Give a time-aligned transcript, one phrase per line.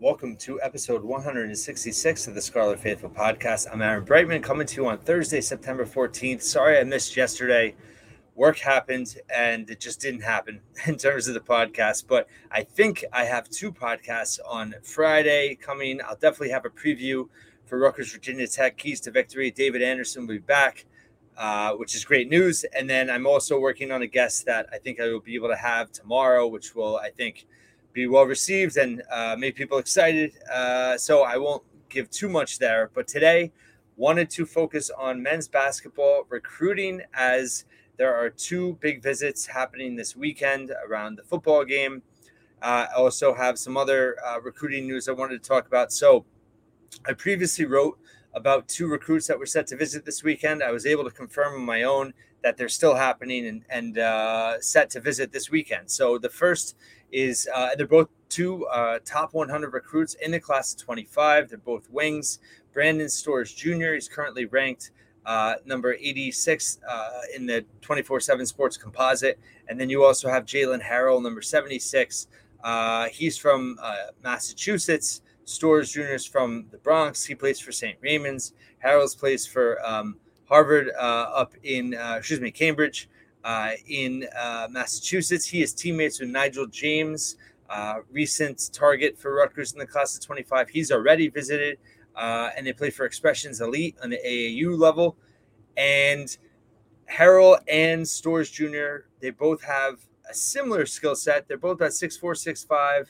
[0.00, 3.66] Welcome to episode 166 of the Scarlet Faithful podcast.
[3.70, 6.40] I'm Aaron Breitman coming to you on Thursday, September 14th.
[6.40, 7.74] Sorry I missed yesterday.
[8.34, 13.04] Work happened and it just didn't happen in terms of the podcast, but I think
[13.12, 16.00] I have two podcasts on Friday coming.
[16.00, 17.28] I'll definitely have a preview
[17.66, 19.50] for Rutgers Virginia Tech Keys to Victory.
[19.50, 20.86] David Anderson will be back,
[21.36, 22.64] uh, which is great news.
[22.74, 25.48] And then I'm also working on a guest that I think I will be able
[25.48, 27.46] to have tomorrow, which will, I think,
[27.92, 30.32] be well received and uh, make people excited.
[30.52, 32.90] Uh, so I won't give too much there.
[32.94, 33.52] But today,
[33.96, 37.64] wanted to focus on men's basketball recruiting as
[37.98, 42.02] there are two big visits happening this weekend around the football game.
[42.62, 45.92] Uh, I also have some other uh, recruiting news I wanted to talk about.
[45.92, 46.24] So
[47.06, 47.98] I previously wrote
[48.32, 50.62] about two recruits that were set to visit this weekend.
[50.62, 54.60] I was able to confirm on my own that they're still happening and, and uh,
[54.60, 55.90] set to visit this weekend.
[55.90, 56.76] So the first
[57.12, 61.48] is uh, they're both two uh, top 100 recruits in the class of 25.
[61.48, 62.38] They're both wings.
[62.72, 63.94] Brandon Stores Jr.
[63.94, 64.92] is currently ranked
[65.26, 69.38] uh, number 86 uh, in the 24 7 sports composite.
[69.68, 72.28] And then you also have Jaylen Harrell, number 76.
[72.62, 73.78] Uh, he's from
[74.22, 75.22] Massachusetts.
[75.44, 76.02] Stores Jr.
[76.02, 77.24] is from the Bronx.
[77.24, 77.98] He plays for St.
[78.00, 78.52] Raymond's.
[78.84, 80.16] Harrell's plays for um,
[80.50, 83.08] Harvard up in, excuse me, Cambridge
[83.44, 85.46] uh, in uh, Massachusetts.
[85.46, 87.36] He is teammates with Nigel James,
[87.68, 90.68] uh, recent target for Rutgers in the class of 25.
[90.68, 91.78] He's already visited,
[92.16, 95.16] uh, and they play for Expressions Elite on the AAU level.
[95.76, 96.36] And
[97.10, 101.48] Harrell and Stores Jr., they both have a similar skill set.
[101.48, 103.06] They're both about 6'4, 6'5,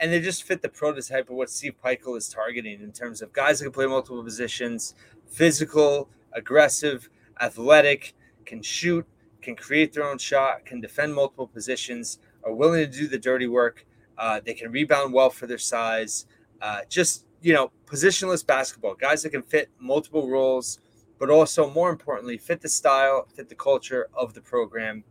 [0.00, 3.32] and they just fit the prototype of what Steve Pikiell is targeting in terms of
[3.32, 4.94] guys that can play multiple positions,
[5.28, 7.08] physical, aggressive,
[7.40, 8.14] athletic,
[8.44, 9.06] can shoot,
[9.40, 13.46] can create their own shot, can defend multiple positions, are willing to do the dirty
[13.46, 13.86] work.
[14.18, 16.26] Uh, they can rebound well for their size.
[16.60, 20.80] Uh, just, you know, positionless basketball, guys that can fit multiple roles,
[21.18, 25.04] but also more importantly, fit the style, fit the culture of the program.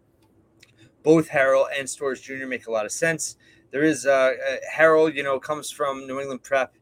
[1.01, 2.45] Both Harrell and Stores Jr.
[2.45, 3.37] make a lot of sense.
[3.71, 6.73] There is uh, uh Harrell, you know, comes from New England Prep.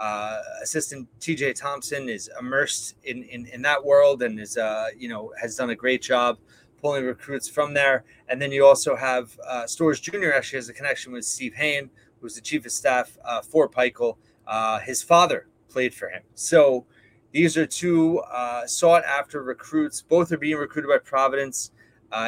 [0.00, 5.10] Uh, assistant TJ Thompson is immersed in, in, in that world and is, uh, you
[5.10, 6.38] know, has done a great job
[6.80, 8.04] pulling recruits from there.
[8.26, 10.32] And then you also have uh, Stores Jr.
[10.34, 14.16] actually has a connection with Steve Hain, who's the chief of staff uh, for Pikiell.
[14.46, 16.22] Uh, his father played for him.
[16.34, 16.86] So
[17.32, 20.00] these are two uh, sought after recruits.
[20.00, 21.72] Both are being recruited by Providence.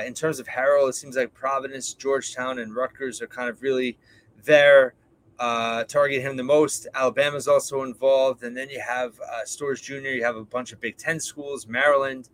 [0.07, 3.97] In terms of Harrell, it seems like Providence, Georgetown, and Rutgers are kind of really
[4.45, 4.95] there.
[5.39, 6.87] Uh, target him the most.
[6.95, 10.09] Alabama's also involved, and then you have uh, Stores Jr.
[10.09, 12.29] You have a bunch of Big Ten schools, Maryland,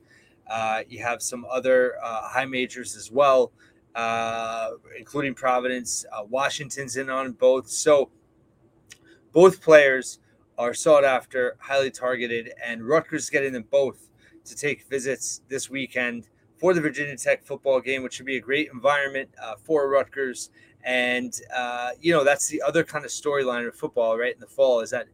[0.49, 3.53] uh, you have some other uh, high majors as well,
[3.95, 6.05] uh, including Providence.
[6.11, 7.69] Uh, Washington's in on both.
[7.69, 8.11] So
[9.33, 10.19] both players
[10.57, 14.09] are sought after, highly targeted, and Rutgers is getting them both
[14.45, 18.41] to take visits this weekend for the Virginia Tech football game, which should be a
[18.41, 19.29] great environment
[19.63, 20.51] for Rutgers.
[20.85, 24.47] And, uh, you know, that's the other kind of storyline of football, right, in the
[24.47, 25.09] fall is that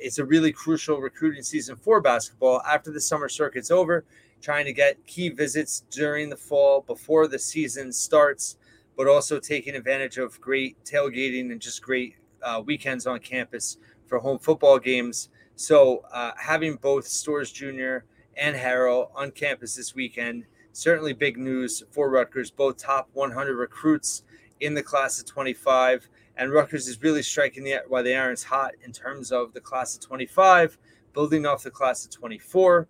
[0.00, 2.62] it's a really crucial recruiting season for basketball.
[2.62, 4.04] After the summer circuit's over,
[4.40, 8.56] trying to get key visits during the fall before the season starts,
[8.96, 14.18] but also taking advantage of great tailgating and just great uh, weekends on campus for
[14.18, 15.28] home football games.
[15.56, 17.98] So uh, having both Stores Jr.
[18.36, 24.22] and Harrell on campus this weekend, certainly big news for Rutgers, both top 100 recruits
[24.60, 26.08] in the class of 25.
[26.36, 29.94] And Rutgers is really striking the while the iron's hot in terms of the class
[29.94, 30.78] of 25,
[31.12, 32.88] building off the class of 24.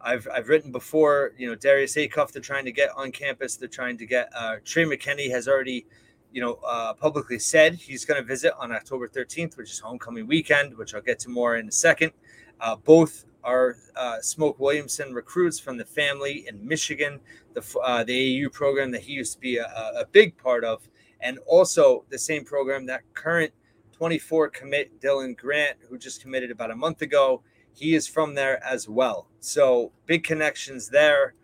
[0.00, 3.56] I've I've written before, you know, Darius Acuff, they're trying to get on campus.
[3.56, 5.86] They're trying to get uh, Trey McKenney has already,
[6.30, 10.26] you know, uh, publicly said he's going to visit on October 13th, which is homecoming
[10.26, 12.12] weekend, which I'll get to more in a second.
[12.60, 17.20] Uh, both are uh, Smoke Williamson recruits from the family in Michigan,
[17.52, 20.88] the uh, the AAU program that he used to be a, a big part of,
[21.20, 23.52] and also the same program that current
[23.94, 27.42] 24 commit Dylan Grant, who just committed about a month ago,
[27.72, 29.28] he is from there as well.
[29.40, 31.34] So big connections there.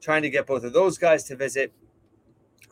[0.00, 1.74] Trying to get both of those guys to visit.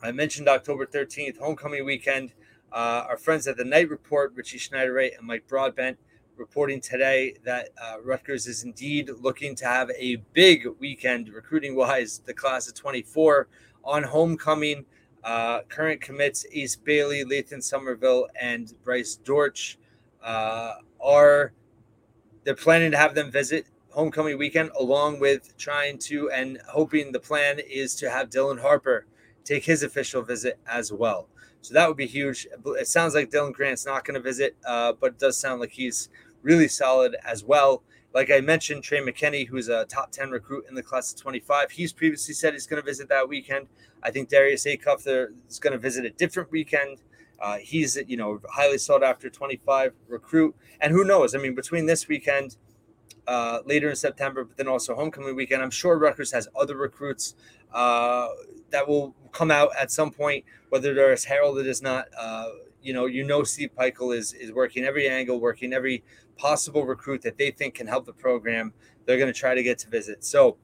[0.01, 2.33] I mentioned October 13th, homecoming weekend.
[2.71, 5.97] Uh, our friends at the Knight Report, Richie Schnyderite and Mike Broadbent,
[6.39, 12.21] reporting today that uh, Rutgers is indeed looking to have a big weekend recruiting wise.
[12.25, 13.47] The class of 24
[13.83, 14.85] on homecoming.
[15.23, 19.77] Uh, current commits Ace Bailey, Lathan Sommerville, and Bryce Dortch
[20.23, 21.51] uh, are
[22.45, 27.19] they're planning to have them visit homecoming weekend, along with trying to and hoping the
[27.19, 29.05] plan is to have Dylan Harper
[29.43, 31.27] take his official visit as well.
[31.61, 32.47] So that would be huge.
[32.65, 35.71] It sounds like Dylan Grant's not going to visit, uh, but it does sound like
[35.71, 36.09] he's
[36.41, 37.83] really solid as well.
[38.13, 41.71] Like I mentioned, Trey McKenney, who's a top 10 recruit in the class of 25,
[41.71, 43.67] he's previously said he's going to visit that weekend.
[44.01, 47.01] I think Darius Acuff there is going to visit a different weekend.
[47.39, 50.55] Uh, he's, you know, highly sought after 25 recruit.
[50.81, 51.35] And who knows?
[51.35, 52.57] I mean, between this weekend,
[53.27, 57.35] uh, later in September, but then also homecoming weekend, I'm sure Rutgers has other recruits
[57.71, 58.29] uh,
[58.71, 62.07] that will come out at some point, whether they're as heralded as not.
[62.17, 62.49] Uh,
[62.81, 66.03] you know, you know, Steve Pikiell is is working every angle, working every
[66.39, 68.73] possible recruit that they think can help the program.
[69.05, 70.23] They're going to try to get to visit.
[70.23, 70.57] So,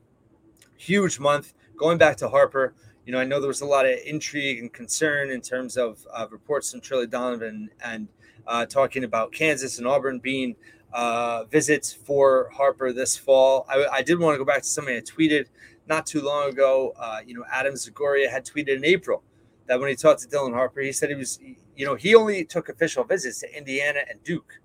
[0.77, 1.53] huge month.
[1.77, 2.73] Going back to Harper,
[3.05, 6.07] you know, I know there was a lot of intrigue and concern in terms of
[6.13, 8.07] uh, reports from Trilly Donovan and
[8.47, 10.55] uh, talking about Kansas and Auburn being
[10.93, 13.65] uh, visits for Harper this fall.
[13.67, 15.47] I, I, did want to go back to something I tweeted
[15.87, 16.93] not too long ago.
[16.97, 19.21] Uh, you know, Adam Zagoria had tweeted in April
[19.67, 21.39] that when he talked to Dylan Harper, he said he was,
[21.75, 24.61] you know, he only took official visits to Indiana and Duke.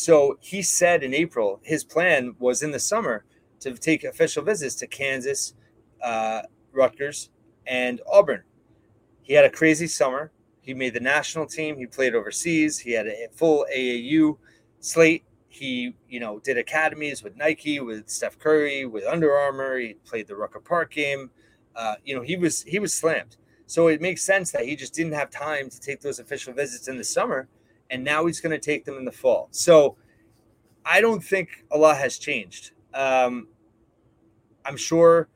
[0.00, 3.26] So he said in April his plan was in the summer
[3.60, 5.52] to take official visits to Kansas,
[6.02, 6.40] uh,
[6.72, 7.28] Rutgers,
[7.66, 8.42] and Auburn.
[9.20, 10.32] He had a crazy summer.
[10.62, 11.76] He made the national team.
[11.76, 12.78] He played overseas.
[12.78, 14.38] He had a full AAU
[14.78, 15.24] slate.
[15.48, 19.76] He, you know, did academies with Nike, with Steph Curry, with Under Armour.
[19.76, 21.30] He played the Rucker Park game.
[21.76, 23.36] Uh, you know, he was he was slammed.
[23.66, 26.88] So it makes sense that he just didn't have time to take those official visits
[26.88, 27.48] in the summer
[27.90, 29.48] and now he's going to take them in the fall.
[29.50, 29.96] So
[30.84, 32.70] I don't think a lot has changed.
[32.94, 33.48] Um,
[34.64, 35.28] I'm sure,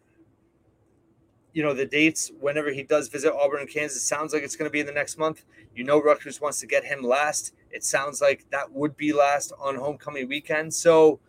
[1.53, 4.69] you know, the dates whenever he does visit Auburn and Kansas sounds like it's going
[4.69, 5.45] to be in the next month.
[5.75, 7.55] You know, Rutgers wants to get him last.
[7.71, 10.73] It sounds like that would be last on homecoming weekend.
[10.73, 11.21] So,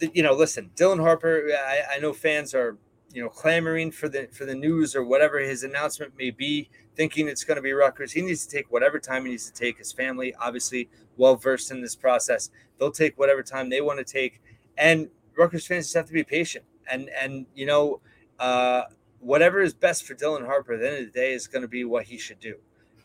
[0.00, 1.48] you know, listen, Dylan Harper.
[1.52, 2.78] I, I know fans are
[3.12, 7.28] you know, clamoring for the for the news or whatever his announcement may be, thinking
[7.28, 8.12] it's going to be Rutgers.
[8.12, 9.78] He needs to take whatever time he needs to take.
[9.78, 12.50] His family, obviously, well versed in this process.
[12.78, 14.42] They'll take whatever time they want to take,
[14.76, 16.64] and Rutgers fans just have to be patient.
[16.90, 18.00] And and you know,
[18.38, 18.82] uh,
[19.20, 21.68] whatever is best for Dylan Harper at the end of the day is going to
[21.68, 22.56] be what he should do,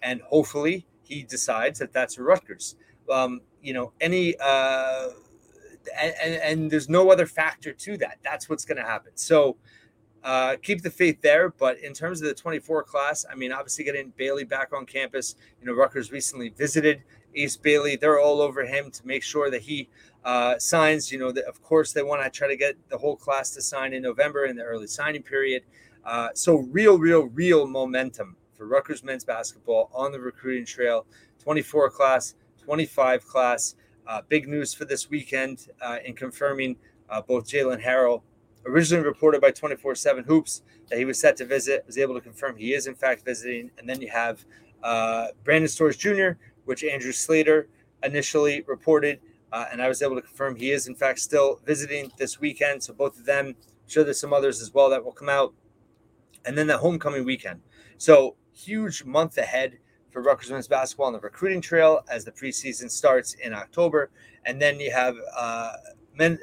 [0.01, 2.75] and hopefully he decides that that's Rutgers.
[3.09, 4.35] Um, you know, any.
[4.39, 5.09] Uh,
[5.99, 8.17] and, and, and there's no other factor to that.
[8.23, 9.11] That's what's going to happen.
[9.15, 9.57] So,
[10.23, 11.49] uh, keep the faith there.
[11.49, 15.35] But in terms of the 24 class, I mean, obviously getting Bailey back on campus.
[15.59, 17.03] You know, Rutgers recently visited
[17.35, 17.95] Ace Bailey.
[17.95, 19.89] They're all over him to make sure that he
[20.23, 21.11] uh, signs.
[21.11, 23.93] You know, of course they want to try to get the whole class to sign
[23.93, 25.63] in November in the early signing period.
[26.05, 31.05] Uh, so real, real, real momentum for Rutgers men's basketball on the recruiting trail.
[31.43, 33.75] 24 class, 25 class.
[34.05, 36.75] Uh, big news for this weekend uh, in confirming
[37.09, 38.21] uh, both Jaylen Harrell
[38.65, 42.21] originally reported by 24 7 Hoops that he was set to visit, was able to
[42.21, 43.71] confirm he is in fact visiting.
[43.77, 44.45] And then you have
[44.83, 46.31] uh, Brandon Stores Jr.,
[46.65, 47.67] which Andrew Slater
[48.03, 49.19] initially reported.
[49.51, 52.83] Uh, and I was able to confirm he is in fact still visiting this weekend.
[52.83, 53.55] So both of them, I'm
[53.87, 55.53] sure there's some others as well that will come out.
[56.45, 57.61] And then the homecoming weekend.
[57.97, 59.77] So huge month ahead
[60.11, 64.11] for Rutgers men's basketball on the recruiting trail as the preseason starts in October.
[64.45, 65.73] And then you have uh,
[66.15, 66.37] men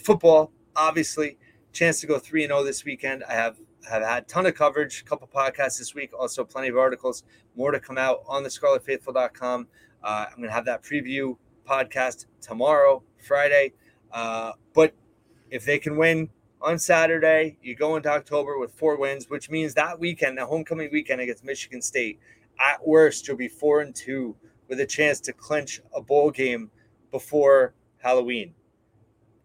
[0.00, 1.38] football, obviously,
[1.72, 3.24] chance to go 3 and 0 this weekend.
[3.24, 3.56] I have
[3.88, 7.22] have had a ton of coverage, a couple podcasts this week, also plenty of articles,
[7.56, 9.66] more to come out on the scarletfaithful.com.
[10.02, 13.72] Uh, I'm going to have that preview podcast tomorrow, Friday.
[14.12, 14.94] Uh, but
[15.50, 16.28] if they can win
[16.60, 20.90] on Saturday, you go into October with four wins, which means that weekend, the homecoming
[20.92, 22.18] weekend against Michigan State,
[22.60, 24.34] at worst, you'll be four and two
[24.68, 26.70] with a chance to clinch a bowl game
[27.10, 28.54] before Halloween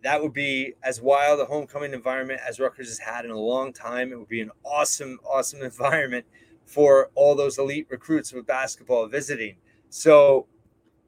[0.04, 3.72] that would be as wild a homecoming environment as Rutgers has had in a long
[3.72, 4.12] time.
[4.12, 6.26] It would be an awesome, awesome environment
[6.66, 9.56] for all those elite recruits with basketball visiting.
[9.90, 10.48] So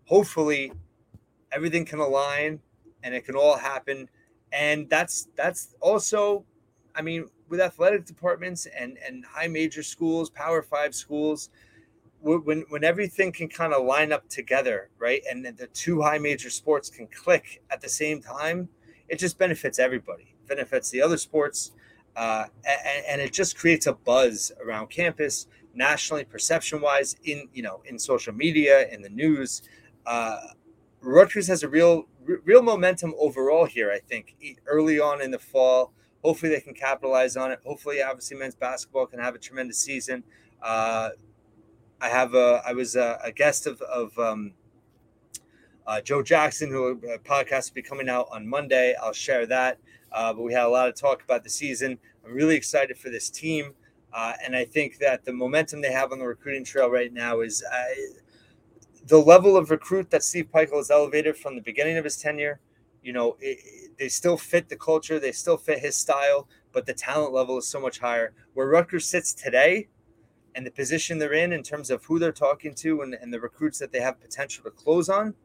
[0.06, 0.72] hopefully
[1.52, 2.60] everything can align
[3.04, 4.10] and it can all happen.
[4.52, 6.46] And that's that's also,
[6.96, 11.50] I mean, with athletic departments and and high major schools, power five schools,
[12.22, 15.22] when when everything can kind of line up together, right?
[15.30, 18.70] And the two high major sports can click at the same time
[19.10, 20.36] it just benefits everybody.
[20.44, 21.72] It benefits the other sports,
[22.16, 27.62] uh, and, and, it just creates a buzz around campus nationally, perception wise, in you
[27.62, 29.62] know in social media, in the news.
[30.06, 30.40] Uh,
[31.02, 32.08] Rutgers has a real
[32.44, 33.92] real momentum overall here.
[33.92, 34.36] I think
[34.66, 35.94] early on in the fall.
[36.24, 37.60] Hopefully they can capitalize on it.
[37.64, 40.24] Hopefully, obviously, men's basketball can have a tremendous season.
[40.62, 41.10] Uh,
[42.02, 44.54] I have a I was a, a guest of of um,
[45.88, 48.96] uh, Joe Jackson, who uh, podcast will be coming out on Monday.
[49.02, 49.78] I'll share that.
[50.12, 51.98] Uh, but we had a lot of talk about the season.
[52.26, 53.74] I'm really excited for this team.
[54.14, 57.42] Uh, and I think that the momentum they have on the recruiting trail right now
[57.42, 57.84] is uh,
[59.08, 62.60] the level of recruit that Steve Pikiell has elevated from the beginning of his tenure.
[63.04, 63.60] You know, it,
[64.00, 67.68] they still fit the culture, they still fit his style, but the talent level is
[67.68, 68.34] so much higher.
[68.54, 69.90] Where Rutgers sits today
[70.56, 73.40] and the position they're in, in terms of who they're talking to and, and the
[73.40, 75.36] recruits that they have potential to close on,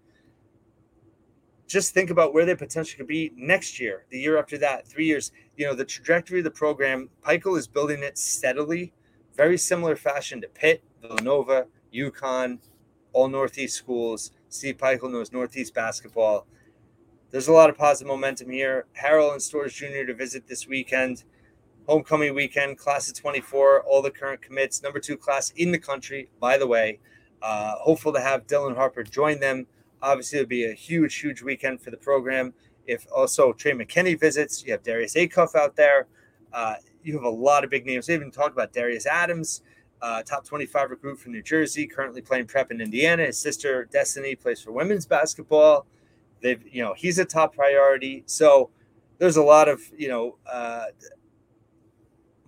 [1.71, 5.07] just think about where they potentially could be next year, the year after that, three
[5.07, 5.31] years.
[5.57, 8.93] You know, the trajectory of the program, Pikiell is building it steadily,
[9.37, 12.59] very similar fashion to Pitt, Villanova, UConn,
[13.13, 14.33] all Northeast schools.
[14.49, 16.45] Steve Pikiell knows Northeast basketball.
[17.31, 18.87] There's a lot of positive momentum here.
[19.01, 20.05] Harrell and Stores Jr.
[20.09, 21.23] to visit this weekend.
[21.87, 26.31] Homecoming weekend, class of 24, all the current commits, number two class in the country,
[26.41, 26.99] by the way.
[27.41, 29.69] Uh, hopeful to have Dylan Harper join them
[30.03, 32.53] Obviously, it'll be a huge, huge weekend for the program.
[32.87, 36.07] If also Trey McKenney visits, you have Darius Acuff out there.
[36.53, 38.07] Uh, you have a lot of big names.
[38.07, 39.63] They even talked about Darius Adams,
[40.03, 43.27] uh, top 25 recruit from New Jersey, currently playing prep in Indiana.
[43.27, 45.87] His sister Destiny plays for women's basketball.
[46.43, 48.23] They've, you know, he's a top priority.
[48.27, 48.71] So
[49.19, 50.87] there's a lot of, you know, uh,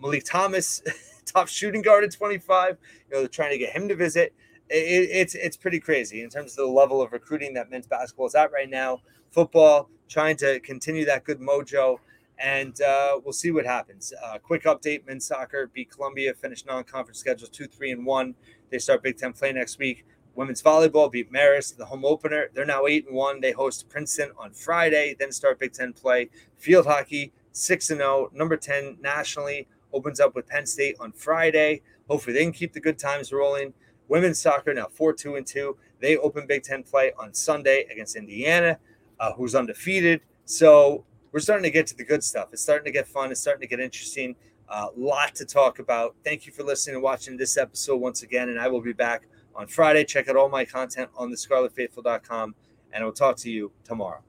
[0.00, 0.82] Malik Thomas,
[1.26, 2.78] top shooting guard at 25.
[3.08, 4.34] You know, they're trying to get him to visit
[4.72, 8.26] it, it's it's pretty crazy in terms of the level of recruiting that men's basketball
[8.26, 9.00] is at right now.
[9.30, 11.98] Football trying to continue that good mojo,
[12.38, 14.12] and uh, we'll see what happens.
[14.24, 18.34] Uh, quick update: men's soccer beat Columbia, finished non-conference schedule two, three, and one.
[18.70, 20.04] They start Big Ten play next week.
[20.34, 22.48] Women's volleyball beat Marist, the home opener.
[22.54, 23.40] They're now eight and one.
[23.40, 26.30] They host Princeton on Friday, then start Big Ten play.
[26.56, 31.82] Field hockey six and zero, number ten nationally opens up with Penn State on Friday.
[32.08, 33.74] Hopefully, they can keep the good times rolling.
[34.12, 35.74] Women's soccer now 4 2 and 2.
[35.98, 38.78] They open Big Ten play on Sunday against Indiana,
[39.18, 40.20] uh, who's undefeated.
[40.44, 42.48] So we're starting to get to the good stuff.
[42.52, 43.30] It's starting to get fun.
[43.30, 44.36] It's starting to get interesting.
[44.68, 46.14] A uh, lot to talk about.
[46.24, 48.50] Thank you for listening and watching this episode once again.
[48.50, 49.22] And I will be back
[49.56, 50.04] on Friday.
[50.04, 52.54] Check out all my content on the scarletfaithful.com.
[52.92, 54.22] And I will talk to you tomorrow.